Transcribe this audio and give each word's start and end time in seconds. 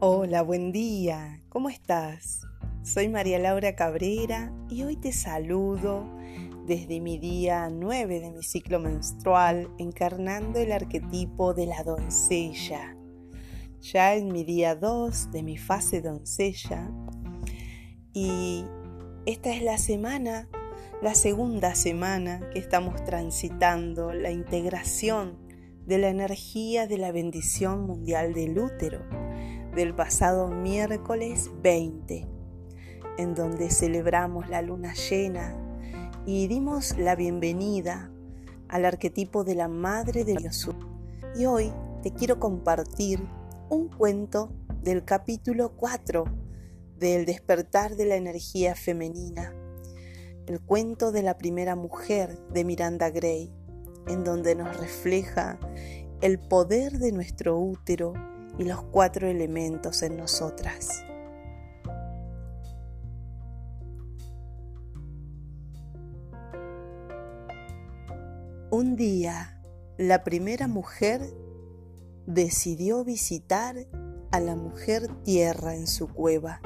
Hola, 0.00 0.42
buen 0.42 0.70
día. 0.70 1.42
¿Cómo 1.48 1.68
estás? 1.68 2.46
Soy 2.84 3.08
María 3.08 3.40
Laura 3.40 3.74
Cabrera 3.74 4.52
y 4.70 4.84
hoy 4.84 4.94
te 4.94 5.10
saludo 5.10 6.08
desde 6.66 7.00
mi 7.00 7.18
día 7.18 7.68
9 7.68 8.20
de 8.20 8.30
mi 8.30 8.44
ciclo 8.44 8.78
menstrual, 8.78 9.68
encarnando 9.76 10.60
el 10.60 10.70
arquetipo 10.70 11.52
de 11.52 11.66
la 11.66 11.82
doncella. 11.82 12.96
Ya 13.80 14.14
en 14.14 14.30
mi 14.30 14.44
día 14.44 14.76
2 14.76 15.32
de 15.32 15.42
mi 15.42 15.56
fase 15.56 16.00
doncella. 16.00 16.88
Y 18.12 18.66
esta 19.26 19.52
es 19.52 19.64
la 19.64 19.78
semana, 19.78 20.48
la 21.02 21.16
segunda 21.16 21.74
semana 21.74 22.48
que 22.52 22.60
estamos 22.60 23.02
transitando 23.04 24.12
la 24.12 24.30
integración 24.30 25.38
de 25.86 25.98
la 25.98 26.08
energía 26.08 26.86
de 26.86 26.98
la 26.98 27.10
bendición 27.10 27.84
mundial 27.84 28.32
del 28.32 28.60
útero 28.60 29.27
del 29.78 29.94
pasado 29.94 30.48
miércoles 30.48 31.52
20, 31.62 32.26
en 33.16 33.34
donde 33.36 33.70
celebramos 33.70 34.48
la 34.48 34.60
luna 34.60 34.92
llena 34.92 35.56
y 36.26 36.48
dimos 36.48 36.98
la 36.98 37.14
bienvenida 37.14 38.10
al 38.66 38.84
arquetipo 38.84 39.44
de 39.44 39.54
la 39.54 39.68
Madre 39.68 40.24
de 40.24 40.34
Dios. 40.34 40.68
Y 41.36 41.44
hoy 41.44 41.72
te 42.02 42.12
quiero 42.12 42.40
compartir 42.40 43.24
un 43.70 43.88
cuento 43.88 44.50
del 44.82 45.04
capítulo 45.04 45.76
4 45.76 46.24
del 46.98 47.24
despertar 47.24 47.94
de 47.94 48.06
la 48.06 48.16
energía 48.16 48.74
femenina, 48.74 49.54
el 50.48 50.60
cuento 50.60 51.12
de 51.12 51.22
la 51.22 51.38
primera 51.38 51.76
mujer 51.76 52.36
de 52.48 52.64
Miranda 52.64 53.10
Gray, 53.10 53.54
en 54.08 54.24
donde 54.24 54.56
nos 54.56 54.76
refleja 54.76 55.56
el 56.20 56.40
poder 56.40 56.98
de 56.98 57.12
nuestro 57.12 57.56
útero 57.56 58.14
y 58.58 58.64
los 58.64 58.82
cuatro 58.82 59.28
elementos 59.28 60.02
en 60.02 60.16
nosotras. 60.16 61.04
Un 68.70 68.96
día, 68.96 69.62
la 69.96 70.24
primera 70.24 70.68
mujer 70.68 71.22
decidió 72.26 73.02
visitar 73.04 73.76
a 74.30 74.40
la 74.40 74.56
mujer 74.56 75.08
tierra 75.24 75.74
en 75.74 75.86
su 75.86 76.08
cueva. 76.08 76.60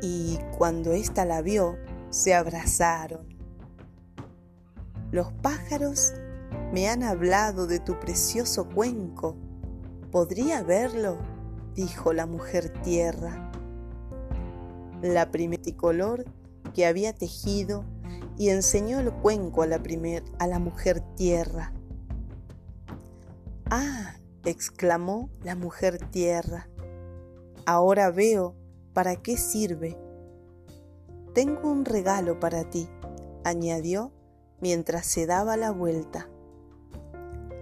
Y 0.00 0.38
cuando 0.56 0.92
ésta 0.92 1.24
la 1.24 1.42
vio, 1.42 1.76
se 2.10 2.34
abrazaron. 2.34 3.26
Los 5.10 5.32
pájaros 5.32 6.14
me 6.72 6.88
han 6.88 7.02
hablado 7.02 7.66
de 7.66 7.80
tu 7.80 7.98
precioso 7.98 8.68
cuenco, 8.68 9.36
¿Podría 10.10 10.62
verlo? 10.62 11.18
dijo 11.74 12.12
la 12.12 12.26
mujer 12.26 12.72
tierra. 12.82 13.52
La 15.02 15.30
color 15.76 16.24
que 16.74 16.86
había 16.86 17.12
tejido 17.12 17.84
y 18.38 18.48
enseñó 18.48 19.00
el 19.00 19.12
cuenco 19.12 19.62
a 19.62 19.66
la, 19.66 19.82
primer, 19.82 20.24
a 20.38 20.46
la 20.46 20.58
mujer 20.58 21.00
tierra. 21.16 21.72
Ah, 23.70 24.14
exclamó 24.44 25.28
la 25.42 25.54
mujer 25.54 25.98
tierra, 26.10 26.68
ahora 27.66 28.10
veo 28.10 28.54
para 28.94 29.16
qué 29.16 29.36
sirve. 29.36 29.98
Tengo 31.34 31.70
un 31.70 31.84
regalo 31.84 32.40
para 32.40 32.70
ti, 32.70 32.88
añadió 33.44 34.10
mientras 34.60 35.06
se 35.06 35.26
daba 35.26 35.56
la 35.56 35.70
vuelta. 35.70 36.30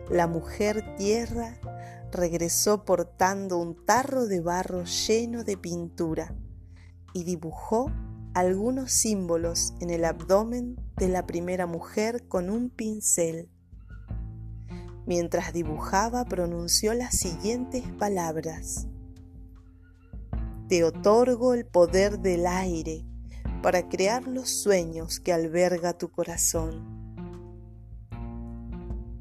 La 0.09 0.29
mujer 0.29 0.95
tierra 0.97 1.59
regresó 2.17 2.85
portando 2.85 3.59
un 3.59 3.85
tarro 3.85 4.27
de 4.27 4.41
barro 4.41 4.85
lleno 4.85 5.45
de 5.45 5.57
pintura 5.57 6.35
y 7.13 7.25
dibujó 7.25 7.93
algunos 8.35 8.93
símbolos 8.93 9.75
en 9.81 9.91
el 9.91 10.05
abdomen 10.05 10.77
de 10.97 11.09
la 11.09 11.27
primera 11.27 11.67
mujer 11.67 12.27
con 12.29 12.51
un 12.51 12.71
pincel. 12.71 13.49
Mientras 15.07 15.53
dibujaba 15.53 16.25
pronunció 16.25 16.93
las 16.93 17.17
siguientes 17.17 17.85
palabras. 17.99 18.89
Te 20.69 20.83
otorgo 20.83 21.55
el 21.55 21.65
poder 21.65 22.19
del 22.19 22.47
aire 22.47 23.07
para 23.63 23.89
crear 23.89 24.27
los 24.27 24.51
sueños 24.51 25.21
que 25.21 25.33
alberga 25.33 25.97
tu 25.97 26.11
corazón. 26.11 26.97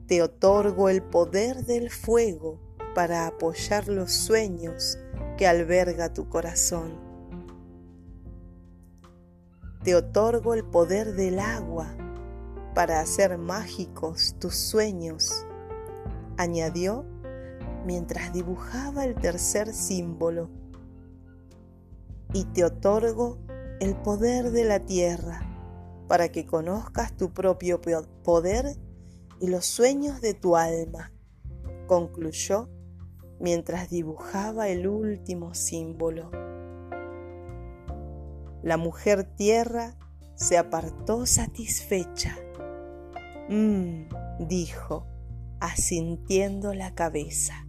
Te 0.07 0.21
otorgo 0.23 0.89
el 0.89 1.03
poder 1.03 1.65
del 1.65 1.89
fuego 1.91 2.64
para 2.95 3.27
apoyar 3.27 3.89
los 3.89 4.13
sueños 4.13 4.97
que 5.37 5.45
alberga 5.45 6.13
tu 6.13 6.29
corazón. 6.29 6.97
Te 9.83 9.95
otorgo 9.95 10.53
el 10.55 10.63
poder 10.63 11.13
del 11.13 11.37
agua 11.39 11.93
para 12.73 13.01
hacer 13.01 13.37
mágicos 13.37 14.35
tus 14.39 14.55
sueños, 14.55 15.45
añadió 16.37 17.05
mientras 17.85 18.33
dibujaba 18.33 19.03
el 19.03 19.13
tercer 19.15 19.73
símbolo. 19.73 20.49
Y 22.33 22.45
te 22.45 22.63
otorgo 22.63 23.37
el 23.79 23.95
poder 23.95 24.51
de 24.51 24.63
la 24.63 24.79
tierra 24.79 25.41
para 26.07 26.29
que 26.29 26.45
conozcas 26.45 27.15
tu 27.15 27.33
propio 27.33 27.81
poder 28.23 28.77
y 29.39 29.47
los 29.47 29.65
sueños 29.65 30.21
de 30.21 30.33
tu 30.33 30.55
alma, 30.55 31.11
concluyó 31.87 32.69
mientras 33.39 33.89
dibujaba 33.89 34.69
el 34.69 34.87
último 34.87 35.53
símbolo. 35.53 36.31
La 38.63 38.77
mujer 38.77 39.23
tierra 39.35 39.95
se 40.35 40.57
apartó 40.57 41.25
satisfecha. 41.25 42.35
Mmm, 43.49 44.07
dijo, 44.39 45.05
asintiendo 45.59 46.73
la 46.73 46.95
cabeza. 46.95 47.65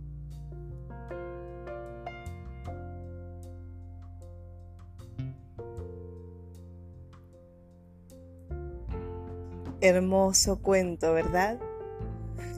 Hermoso 9.83 10.63
cuento, 10.63 11.13
¿verdad? 11.13 11.61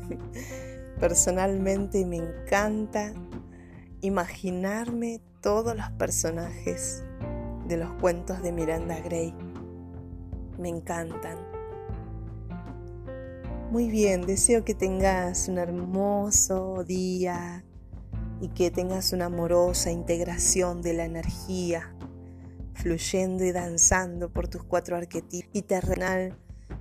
Personalmente 1.01 2.05
me 2.05 2.17
encanta 2.17 3.13
imaginarme 4.01 5.21
todos 5.41 5.77
los 5.77 5.91
personajes 5.91 7.05
de 7.69 7.77
los 7.77 7.93
cuentos 8.01 8.43
de 8.43 8.51
Miranda 8.51 8.99
Gray. 9.01 9.33
Me 10.59 10.69
encantan. 10.69 11.39
Muy 13.71 13.89
bien, 13.89 14.27
deseo 14.27 14.65
que 14.65 14.75
tengas 14.75 15.47
un 15.49 15.59
hermoso 15.59 16.83
día 16.85 17.65
y 18.41 18.49
que 18.49 18.71
tengas 18.73 19.13
una 19.13 19.27
amorosa 19.27 19.93
integración 19.93 20.83
de 20.83 20.95
la 20.95 21.05
energía, 21.05 21.95
fluyendo 22.75 23.45
y 23.45 23.53
danzando 23.53 24.33
por 24.33 24.49
tus 24.49 24.65
cuatro 24.65 24.97
arquetipos 24.97 25.51
y 25.53 25.63
terrenal 25.63 26.37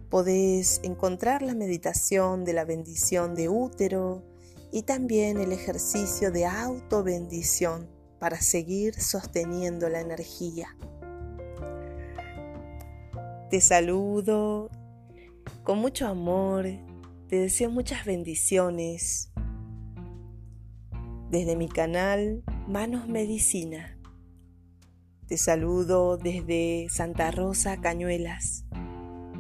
Podés 0.09 0.79
encontrar 0.83 1.41
la 1.41 1.53
meditación 1.53 2.45
de 2.45 2.53
la 2.53 2.63
bendición 2.63 3.35
de 3.35 3.49
útero 3.49 4.23
y 4.71 4.83
también 4.83 5.37
el 5.37 5.51
ejercicio 5.51 6.31
de 6.31 6.45
autobendición 6.45 7.89
para 8.19 8.39
seguir 8.39 8.99
sosteniendo 8.99 9.89
la 9.89 9.99
energía. 9.99 10.75
Te 13.49 13.61
saludo 13.61 14.69
con 15.63 15.79
mucho 15.79 16.07
amor, 16.07 16.65
te 17.27 17.37
deseo 17.37 17.69
muchas 17.69 18.05
bendiciones 18.05 19.31
desde 21.29 21.55
mi 21.57 21.67
canal 21.67 22.43
Manos 22.67 23.07
Medicina. 23.07 23.97
Te 25.27 25.37
saludo 25.37 26.17
desde 26.17 26.87
Santa 26.89 27.31
Rosa, 27.31 27.81
Cañuelas. 27.81 28.63